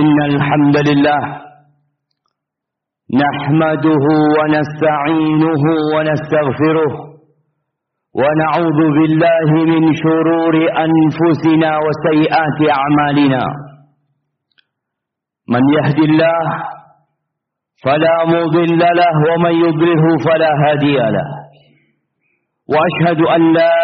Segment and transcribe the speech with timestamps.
[0.00, 1.22] إن الحمد لله
[3.22, 4.06] نحمده
[4.38, 5.64] ونستعينه
[5.94, 6.92] ونستغفره
[8.20, 10.54] ونعوذ بالله من شرور
[10.86, 13.44] أنفسنا وسيئات أعمالنا.
[15.48, 16.44] من يهد الله
[17.84, 21.28] فلا مضل له ومن يضله فلا هادي له.
[22.72, 23.76] وأشهد أن لا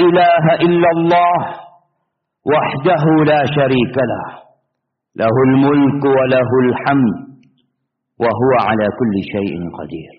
[0.00, 1.36] إله إلا الله
[2.54, 4.49] وحده لا شريك له.
[5.16, 7.16] له الملك وله الحمد
[8.22, 10.12] وهو على كل شيء قدير.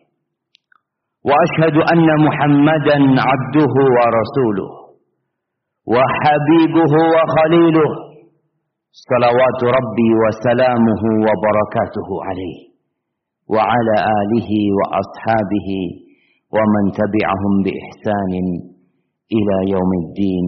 [1.29, 2.97] وأشهد أن محمدا
[3.29, 4.69] عبده ورسوله
[5.93, 7.89] وحبيبه وخليله
[9.09, 12.59] صلوات ربي وسلامه وبركاته عليه
[13.53, 15.69] وعلى آله وأصحابه
[16.55, 18.33] ومن تبعهم بإحسان
[19.37, 20.47] إلى يوم الدين.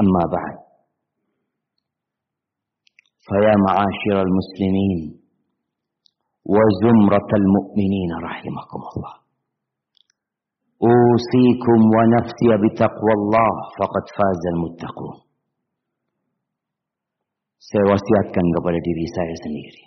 [0.00, 0.65] أما بعد.
[3.29, 4.99] فيا معاشر المسلمين
[6.53, 9.13] وزمرة المؤمنين رحمكم الله
[10.91, 15.17] أوصيكم ونفسي بتقوى الله فقد فاز المتقون
[17.71, 19.83] Saya wasiatkan kepada diri saya sendiri.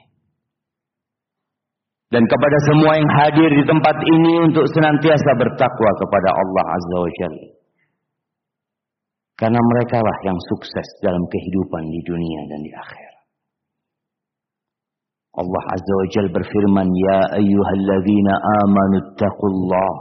[2.09, 7.13] Dan kepada semua yang hadir di tempat ini untuk senantiasa bertakwa kepada Allah Azza wa
[7.21, 7.51] Jalla.
[9.37, 13.08] Karena mereka lah yang sukses dalam kehidupan di dunia dan di akhirat.
[15.38, 18.34] Allah Azza wa Jal berfirman, Ya ayyuhalladzina
[18.66, 19.92] amanu attaqullah.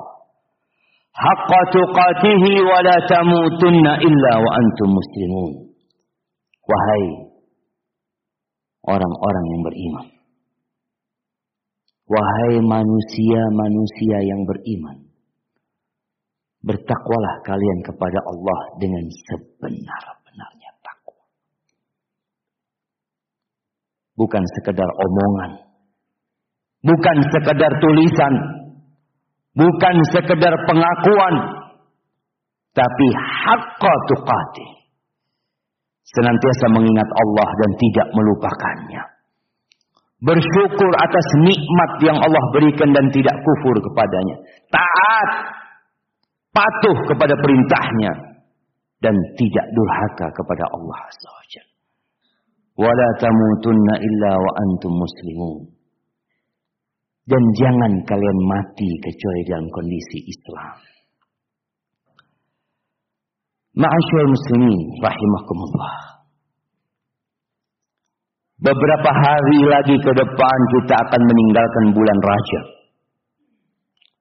[1.13, 5.53] Haqqa tuqatihi wa la tamutunna illa wa antum muslimun.
[6.69, 7.05] Wahai
[8.89, 10.07] orang-orang yang beriman.
[12.09, 15.13] Wahai manusia-manusia yang beriman.
[16.65, 20.18] Bertakwalah kalian kepada Allah dengan sebenar-benarnya
[24.19, 25.51] Bukan sekedar omongan.
[26.83, 28.35] Bukan sekedar tulisan.
[29.55, 31.35] Bukan sekedar pengakuan.
[32.75, 34.67] Tapi haqqa tuqati.
[36.03, 39.03] Senantiasa mengingat Allah dan tidak melupakannya.
[40.19, 44.37] Bersyukur atas nikmat yang Allah berikan dan tidak kufur kepadanya.
[44.67, 45.31] Taat.
[46.51, 48.35] Patuh kepada perintahnya.
[48.99, 51.39] Dan tidak durhaka kepada Allah Azza.
[52.79, 55.03] Wala tamutunna illa wa antum.
[57.29, 60.77] Dan jangan kalian mati kecuali dalam kondisi Islam.
[63.79, 65.97] Ma'asyur muslimin rahimakumullah.
[68.59, 72.67] Beberapa hari lagi ke depan kita akan meninggalkan bulan Rajab.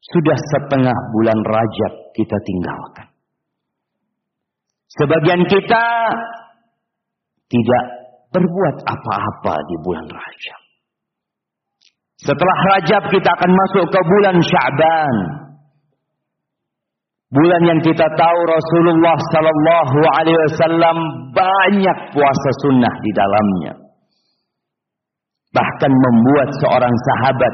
[0.01, 3.07] Sudah setengah bulan Rajab kita tinggalkan.
[4.97, 5.83] Sebagian kita
[7.49, 7.85] tidak
[8.31, 10.61] berbuat apa-apa di bulan Rajab.
[12.17, 15.15] Setelah Rajab kita akan masuk ke bulan Sya'ban.
[17.27, 20.97] Bulan yang kita tahu Rasulullah sallallahu alaihi wasallam
[21.35, 23.73] banyak puasa sunnah di dalamnya.
[25.51, 27.53] Bahkan membuat seorang sahabat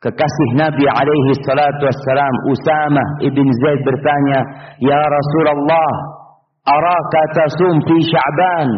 [0.00, 4.40] kekasih Nabi alaihi salatu wassalam Usamah ibn Zaid bertanya,
[4.80, 6.19] "Ya Rasulullah,
[6.64, 8.68] araka tasum fi Sya'ban.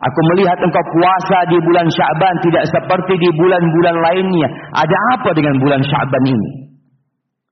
[0.00, 4.48] Aku melihat engkau puasa di bulan Sya'ban tidak seperti di bulan-bulan lainnya.
[4.76, 6.50] Ada apa dengan bulan Sya'ban ini?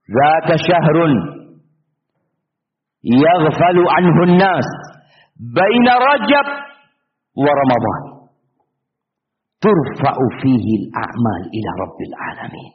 [0.09, 1.13] Zaka syahrun
[3.05, 4.67] yaghfalu anhu nas
[5.37, 6.47] baina Rajab
[7.37, 8.01] wa Ramadan.
[9.59, 12.71] Turfa'u fihi al-a'mal ila Rabbil alamin.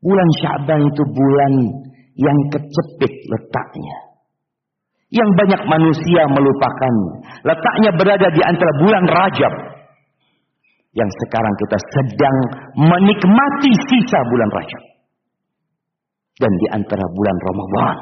[0.00, 1.52] Bulan Sya'ban itu bulan
[2.16, 4.05] yang kecepit letaknya
[5.14, 7.14] yang banyak manusia melupakannya.
[7.46, 9.54] Letaknya berada di antara bulan Rajab.
[10.96, 12.36] Yang sekarang kita sedang
[12.74, 14.82] menikmati sisa bulan Rajab.
[16.36, 17.96] Dan di antara bulan Ramadan.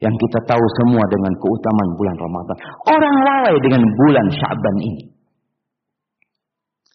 [0.00, 2.56] Yang kita tahu semua dengan keutamaan bulan Ramadan.
[2.88, 5.04] Orang lalai dengan bulan Syaban ini.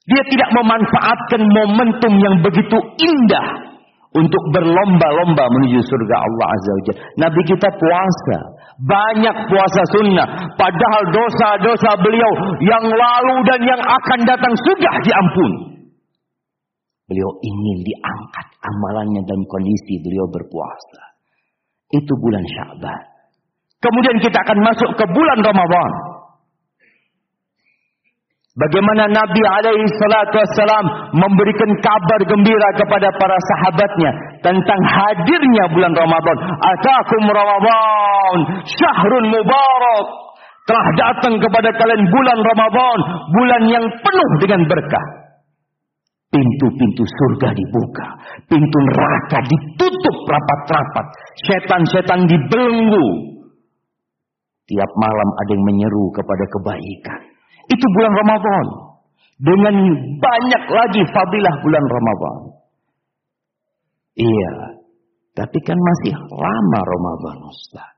[0.05, 3.65] Dia tidak memanfaatkan momentum yang begitu indah
[4.15, 7.01] untuk berlomba-lomba menuju surga Allah Azza wa Jalla.
[7.19, 8.37] Nabi kita puasa,
[8.83, 10.27] banyak puasa sunnah,
[10.59, 15.59] padahal dosa-dosa beliau yang lalu dan yang akan datang sudah diampuni.
[17.05, 21.03] Beliau ingin diangkat amalannya dalam kondisi beliau berpuasa.
[21.93, 23.01] Itu bulan Syaban.
[23.77, 25.91] Kemudian kita akan masuk ke bulan Ramadan.
[28.55, 36.37] Bagaimana Nabi alaihi salatu wassalam memberikan kabar gembira kepada para sahabatnya tentang hadirnya bulan Ramadan.
[36.63, 40.07] Atakum Ramadan, syahrun mubarak.
[40.71, 42.97] Telah datang kepada kalian bulan Ramadan,
[43.35, 45.05] bulan yang penuh dengan berkah.
[46.31, 48.07] Pintu-pintu surga dibuka,
[48.47, 51.05] pintu neraka ditutup rapat-rapat,
[51.43, 53.07] setan-setan dibelenggu.
[54.63, 57.34] Tiap malam ada yang menyeru kepada kebaikan.
[57.65, 58.65] Itu bulan Ramadan.
[59.35, 59.75] Dengan
[60.21, 62.37] banyak lagi fadilah bulan Ramadan.
[64.15, 64.55] Iya,
[65.35, 67.95] tapi kan masih lama Ramadan Ustaz.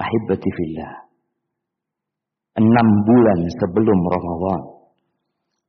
[0.00, 1.12] Ahibati fillah.
[2.56, 4.62] Enam bulan sebelum Ramadan.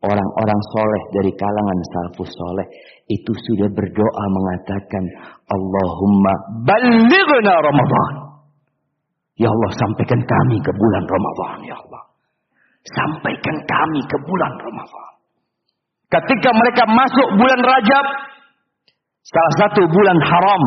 [0.03, 2.67] Orang-orang soleh dari kalangan salafus soleh
[3.07, 5.03] itu sudah berdoa mengatakan
[5.47, 6.33] Allahumma
[6.63, 8.22] balighna Ramadan.
[9.33, 12.03] Ya Allah sampaikan kami ke bulan Ramadan ya Allah.
[12.83, 15.11] Sampaikan kami ke bulan Ramadan.
[16.13, 18.05] Ketika mereka masuk bulan Rajab,
[19.25, 20.63] salah satu bulan haram,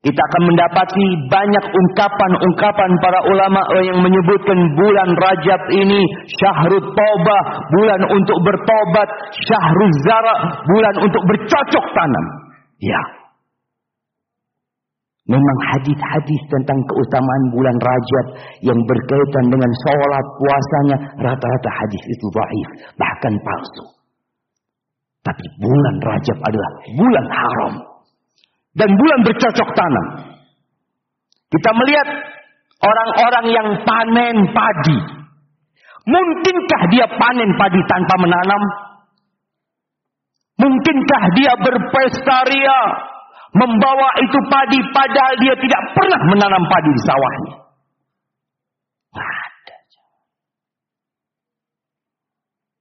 [0.00, 6.00] kita akan mendapati banyak ungkapan-ungkapan para ulama yang menyebutkan bulan Rajab ini
[6.40, 9.08] syahrul taubah, bulan untuk bertobat,
[9.46, 10.36] syahrul zara,
[10.66, 12.26] bulan untuk bercocok tanam.
[12.82, 13.19] Ya.
[15.30, 18.26] Memang hadis-hadis tentang keutamaan bulan Rajab
[18.66, 22.68] yang berkaitan dengan sholat puasanya rata-rata hadis itu dhaif,
[22.98, 23.84] bahkan palsu.
[25.22, 27.74] Tapi bulan Rajab adalah bulan haram
[28.74, 30.06] dan bulan bercocok tanam.
[31.54, 32.08] Kita melihat
[32.82, 34.98] orang-orang yang panen padi.
[36.10, 38.62] Mungkinkah dia panen padi tanpa menanam?
[40.58, 42.82] Mungkinkah dia berpesta ria
[43.54, 47.54] membawa itu padi padahal dia tidak pernah menanam padi di sawahnya?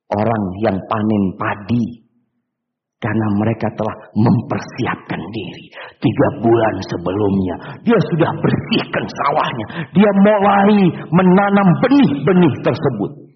[0.09, 1.85] Orang yang panen padi
[2.99, 5.65] karena mereka telah mempersiapkan diri.
[6.01, 7.55] Tiga bulan sebelumnya.
[7.85, 9.67] Dia sudah bersihkan sawahnya.
[9.93, 10.81] Dia mulai
[11.13, 13.28] menanam benih-benih tersebut.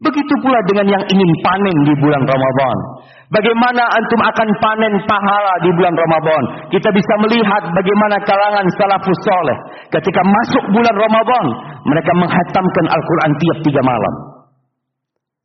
[0.00, 2.76] Begitu pula dengan yang ingin panen di bulan Ramadan.
[3.28, 6.42] Bagaimana antum akan panen pahala di bulan Ramadan?
[6.72, 9.58] Kita bisa melihat bagaimana kalangan salafus soleh.
[9.92, 11.46] Ketika masuk bulan Ramadan,
[11.84, 14.14] mereka menghatamkan Al-Quran tiap tiga malam.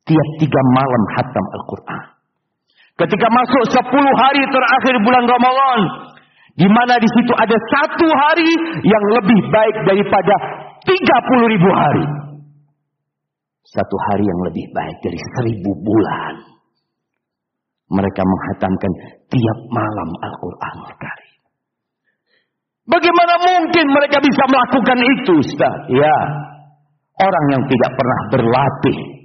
[0.08, 2.02] Tiap tiga malam hatam Al-Quran.
[2.96, 5.80] Ketika masuk 10 hari terakhir bulan Ramadan,
[6.56, 8.50] di mana di situ ada satu hari
[8.88, 10.34] yang lebih baik daripada
[10.80, 12.06] 30 ribu hari.
[13.66, 16.34] Satu hari yang lebih baik dari seribu bulan.
[17.86, 18.92] Mereka menghatamkan
[19.30, 21.34] tiap malam Al-Quran Karim.
[22.86, 25.74] Bagaimana mungkin mereka bisa melakukan itu, Ustaz?
[25.90, 26.18] Ya,
[27.18, 29.16] orang yang tidak pernah berlatih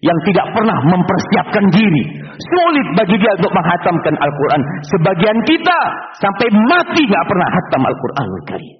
[0.00, 2.04] yang tidak pernah mempersiapkan diri.
[2.40, 4.60] Sulit bagi dia untuk menghatamkan Al-Quran.
[4.88, 5.78] Sebagian kita
[6.16, 8.76] sampai mati nggak pernah hatam Al-Quran Karim.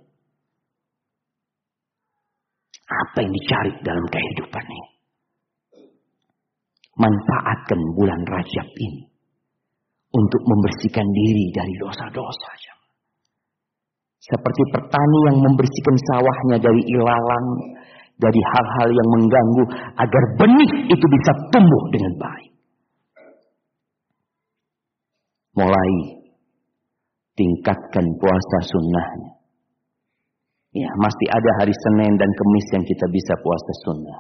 [2.90, 4.88] Apa yang dicari dalam kehidupan ini?
[6.98, 9.06] Manfaatkan bulan Rajab ini
[10.10, 12.52] untuk membersihkan diri dari dosa-dosa.
[14.20, 17.48] Seperti petani yang membersihkan sawahnya dari ilalang,
[18.20, 19.64] dari hal-hal yang mengganggu
[19.96, 22.52] agar benih itu bisa tumbuh dengan baik.
[25.56, 25.92] Mulai
[27.32, 29.39] tingkatkan puasa sunnahnya.
[30.70, 34.18] Ya, masih ada hari Senin dan Kemis yang kita bisa puasa sunnah.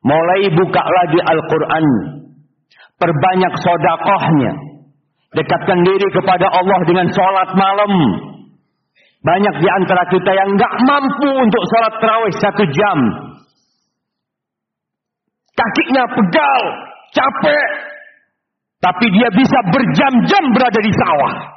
[0.00, 1.86] Mulai buka lagi Al-Quran.
[2.96, 4.52] Perbanyak sodakohnya.
[5.36, 7.92] Dekatkan diri kepada Allah dengan sholat malam.
[9.20, 12.98] Banyak di antara kita yang nggak mampu untuk sholat terawih satu jam.
[15.52, 16.62] Kakinya pegal,
[17.12, 17.68] capek.
[18.80, 21.55] Tapi dia bisa berjam-jam berada di sawah.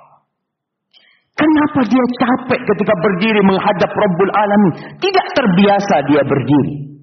[1.40, 4.74] Kenapa dia capek ketika berdiri menghadap Rabbul Alamin?
[5.00, 7.00] Tidak terbiasa dia berdiri.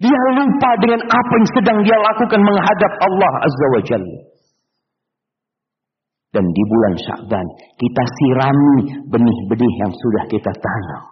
[0.00, 4.20] Dia lupa dengan apa yang sedang dia lakukan menghadap Allah Azza wa Jalla.
[6.30, 11.04] Dan di bulan Sya'ban kita sirami benih-benih yang sudah kita tanam.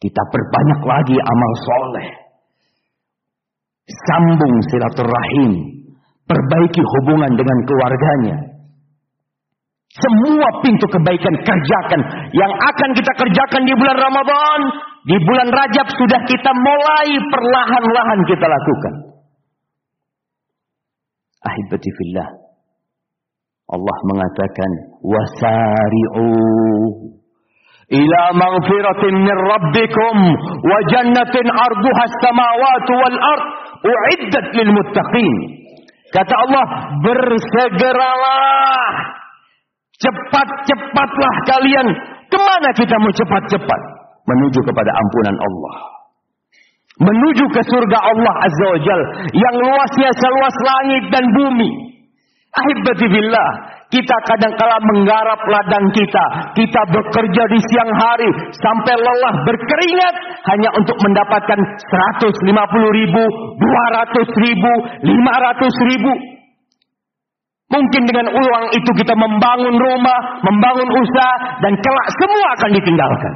[0.00, 2.08] Kita perbanyak lagi amal soleh.
[4.08, 5.52] Sambung silaturahim.
[6.24, 8.53] Perbaiki hubungan dengan keluarganya.
[9.94, 12.00] Semua pintu kebaikan kerjakan.
[12.34, 14.60] Yang akan kita kerjakan di bulan Ramadan.
[15.06, 18.94] Di bulan Rajab sudah kita mulai perlahan-lahan kita lakukan.
[21.44, 22.28] Ahibati fillah.
[23.64, 24.70] Allah mengatakan
[25.00, 26.28] wasari'u
[27.92, 30.16] ila maghfiratin min rabbikum
[30.64, 33.44] wa jannatin arduha as-samawati wal ard
[33.84, 35.34] uiddat lil muttaqin
[36.12, 36.64] kata Allah
[37.04, 38.88] bersegeralah
[40.02, 41.86] cepat-cepatlah kalian
[42.30, 43.80] Ke mana kita mau cepat-cepat?
[44.24, 45.76] Menuju kepada ampunan Allah.
[46.94, 49.00] Menuju ke surga Allah Azza wa Jal.
[49.34, 51.70] Yang luasnya seluas langit dan bumi.
[52.54, 53.50] Ahibati billah.
[53.90, 56.26] Kita kadang-kala menggarap ladang kita.
[56.54, 58.30] Kita bekerja di siang hari.
[58.62, 60.14] Sampai lelah berkeringat.
[60.54, 63.24] Hanya untuk mendapatkan 150 ribu,
[63.58, 64.72] 200 ribu,
[65.02, 66.12] 500 ribu.
[67.74, 73.34] Mungkin dengan uang itu kita membangun rumah, membangun usaha, dan kelak semua akan ditinggalkan.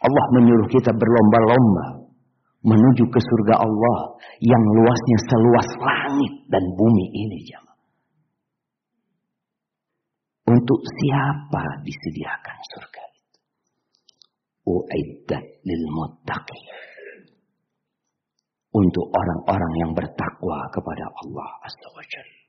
[0.00, 2.00] Allah menyuruh kita berlomba-lomba
[2.64, 3.98] menuju ke surga Allah
[4.40, 7.78] yang luasnya seluas langit dan bumi ini jamaah.
[10.50, 13.38] Untuk siapa disediakan surga itu?
[14.64, 16.89] Uiddat lil muttaqin.
[18.70, 22.40] Untuk orang-orang yang bertakwa kepada Allah Azza wa Jalla.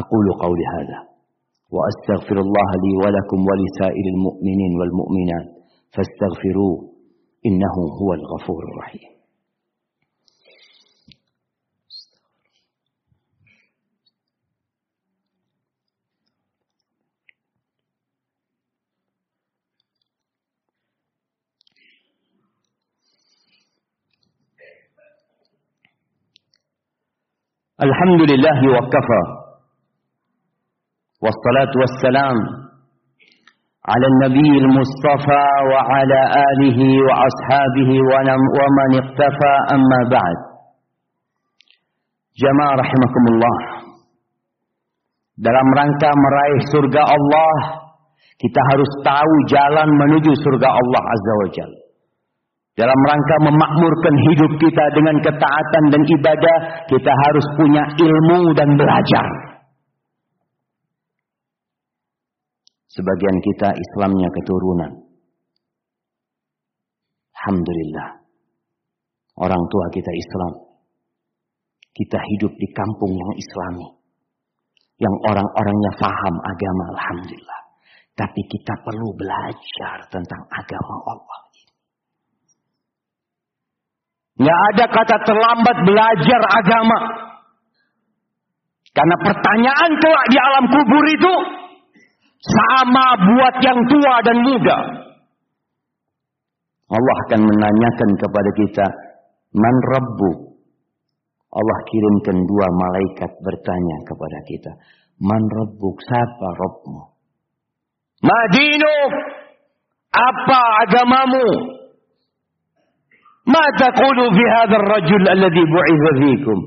[0.00, 1.00] Aqulu qawli hadha.
[1.68, 5.44] Wa astaghfirullah li wa lakum wa lisairil mu'minin wal mu'minat.
[5.92, 6.96] Fastaghfiruh.
[7.44, 7.82] Innahu
[27.86, 29.22] الحمد لله وكفى.
[31.24, 32.36] والصلاة والسلام
[33.90, 37.90] على النبي المصطفى وعلى آله وأصحابه
[38.58, 39.54] ومن اقتفى.
[39.76, 40.38] أما بعد.
[42.42, 43.56] جماعة رحمكم الله.
[45.38, 47.58] dalam rangka meraih surga Allah
[48.42, 51.87] kita harus tahu jalan menuju surga Allah Azza wa Jalla.
[52.78, 56.56] Dalam rangka memakmurkan hidup kita dengan ketaatan dan ibadah,
[56.86, 59.26] kita harus punya ilmu dan belajar.
[62.94, 64.92] Sebagian kita Islamnya keturunan.
[67.34, 68.22] Alhamdulillah.
[69.42, 70.52] Orang tua kita Islam.
[71.90, 73.88] Kita hidup di kampung yang islami.
[75.02, 77.60] Yang orang-orangnya faham agama Alhamdulillah.
[78.14, 81.47] Tapi kita perlu belajar tentang agama Allah.
[84.38, 87.00] Nggak ada kata terlambat belajar agama.
[88.94, 91.34] Karena pertanyaan kelak di alam kubur itu
[92.38, 94.78] sama buat yang tua dan muda.
[96.88, 98.86] Allah akan menanyakan kepada kita,
[99.58, 100.30] Man Rabbu?
[101.48, 104.72] Allah kirimkan dua malaikat bertanya kepada kita,
[105.20, 105.88] Man Rabbu?
[105.98, 107.02] Siapa Rabbmu?
[108.18, 108.96] Madinu,
[110.14, 111.77] apa agamamu?
[113.48, 116.58] Ma taqulu fi hadzal rajul alladhi bu'itha fikum?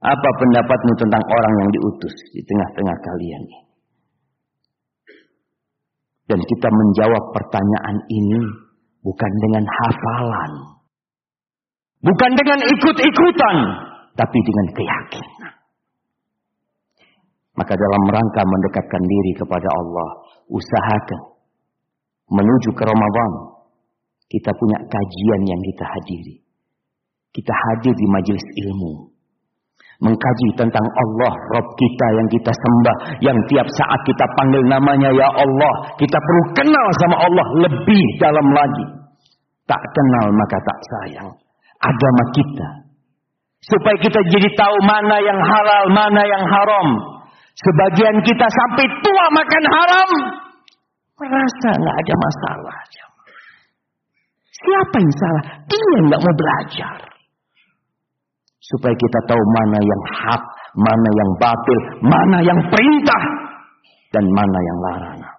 [0.00, 3.60] Apa pendapatmu tentang orang yang diutus di tengah-tengah kalian ini?
[6.30, 8.40] Dan kita menjawab pertanyaan ini
[9.02, 10.52] bukan dengan hafalan.
[12.00, 13.56] Bukan dengan ikut-ikutan.
[14.14, 15.54] Tapi dengan keyakinan.
[17.58, 20.10] Maka dalam rangka mendekatkan diri kepada Allah.
[20.48, 21.22] Usahakan.
[22.30, 23.59] Menuju ke Ramadan
[24.30, 26.36] kita punya kajian yang kita hadiri.
[27.34, 29.10] Kita hadir di majelis ilmu.
[30.00, 32.96] Mengkaji tentang Allah, Rob kita yang kita sembah.
[33.20, 35.74] Yang tiap saat kita panggil namanya, Ya Allah.
[35.98, 38.86] Kita perlu kenal sama Allah lebih dalam lagi.
[39.68, 41.30] Tak kenal maka tak sayang.
[41.82, 42.68] Agama kita.
[43.60, 46.88] Supaya kita jadi tahu mana yang halal, mana yang haram.
[47.60, 50.10] Sebagian kita sampai tua makan haram.
[51.20, 52.78] Merasa nggak ada masalah.
[54.60, 55.44] Siapa yang salah?
[55.64, 56.96] Dia yang nggak mau belajar.
[58.60, 60.42] Supaya kita tahu mana yang hak,
[60.76, 63.22] mana yang batil, mana yang perintah,
[64.12, 65.34] dan mana yang larangan.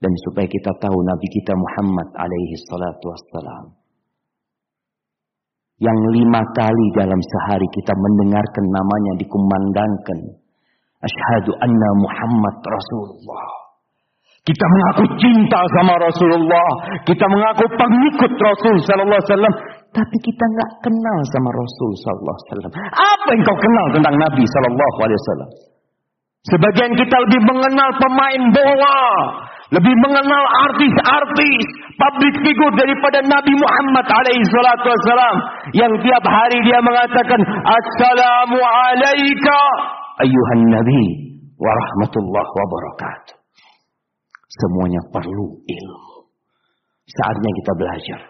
[0.00, 3.66] Dan supaya kita tahu Nabi kita Muhammad alaihi salatu wassalam.
[5.80, 10.18] Yang lima kali dalam sehari kita mendengarkan namanya dikumandangkan.
[11.00, 13.59] Ashadu anna Muhammad Rasulullah.
[14.50, 16.68] Kita mengaku cinta sama Rasulullah.
[17.06, 19.54] Kita mengaku pengikut Rasul Sallallahu Alaihi Wasallam.
[19.94, 22.72] Tapi kita nggak kenal sama Rasul Sallallahu Alaihi Wasallam.
[22.90, 25.50] Apa yang kau kenal tentang Nabi Sallallahu Alaihi Wasallam?
[26.50, 29.02] Sebagian kita lebih mengenal pemain bola,
[29.70, 31.64] lebih mengenal artis-artis,
[32.00, 35.36] public figure daripada Nabi Muhammad alaihi salatu wasallam
[35.76, 39.60] yang tiap hari dia mengatakan assalamu alayka
[40.24, 41.04] ayuhan nabi
[41.60, 43.39] wa rahmatullahi wa barakatuh.
[44.50, 46.26] Semuanya perlu ilmu.
[47.06, 48.20] Saatnya kita belajar.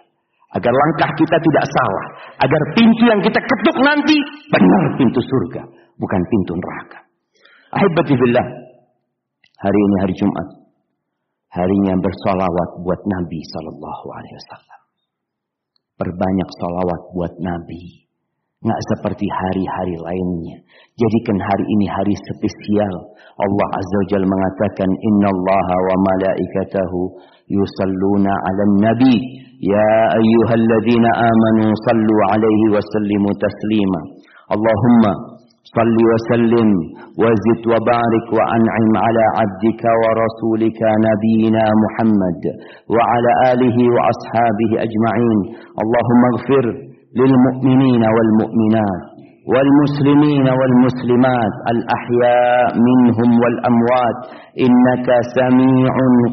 [0.51, 2.07] Agar langkah kita tidak salah.
[2.45, 4.17] Agar pintu yang kita ketuk nanti
[4.53, 5.63] benar pintu surga.
[5.97, 7.01] Bukan pintu neraka.
[8.05, 8.47] Billah.
[9.61, 10.49] Hari ini hari Jumat.
[11.51, 14.81] harinya bersolawat buat Nabi Sallallahu Alaihi Wasallam.
[15.99, 18.10] Perbanyak solawat buat Nabi.
[18.61, 20.61] Nggak seperti hari-hari lainnya.
[21.01, 22.93] Jadikan hari ini hari spesial.
[23.41, 27.01] Allah Azza wa Jal mengatakan, Inna Allah wa malaikatahu
[27.49, 29.17] yusalluna ala nabi.
[29.65, 34.01] Ya ayyuhalladzina amanu sallu alaihi wa sallimu taslima.
[34.53, 35.41] Allahumma
[35.73, 36.71] salli wa sallim
[37.17, 42.41] wa zid wa barik wa an'im ala abdika wa rasulika nabiyina Muhammad
[42.93, 45.39] wa ala alihi wa ashabihi ajma'in.
[45.81, 49.03] Allahumma gfir للمؤمنين والمؤمنات
[49.53, 54.19] والمسلمين والمسلمات الأحياء منهم والأموات
[54.67, 55.93] إنك سميع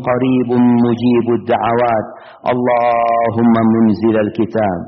[0.10, 0.50] قريب
[0.86, 2.08] مجيب الدعوات
[2.54, 4.80] اللهم منزل الكتاب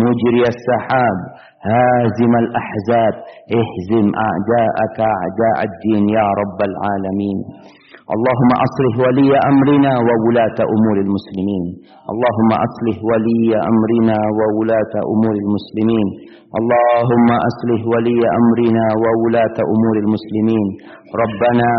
[0.00, 1.18] مجري السحاب
[1.70, 3.14] هازم الأحزاب.
[3.60, 7.38] اهزم أعداءك أعداء الدين يا رب العالمين.
[8.14, 11.64] اللهم أصلح ولي أمرنا وولاة أمور المسلمين.
[12.12, 16.06] اللهم أصلح ولي أمرنا وولاة أمور المسلمين.
[16.58, 20.66] اللهم أصلح ولي أمرنا وولاة أمور المسلمين.
[21.22, 21.70] ربنا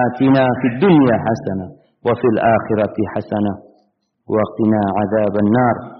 [0.00, 1.66] آتنا في الدنيا حسنة
[2.06, 3.52] وفي الآخرة حسنة.
[4.34, 5.99] وقنا عذاب النار.